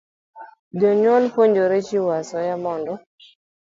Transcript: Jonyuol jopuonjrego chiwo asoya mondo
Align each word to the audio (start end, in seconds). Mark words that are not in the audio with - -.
Jonyuol 0.79 1.23
jopuonjrego 1.27 1.83
chiwo 1.87 2.09
asoya 2.19 2.55
mondo 2.63 2.93